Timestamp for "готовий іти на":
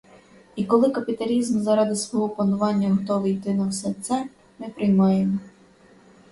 2.89-3.67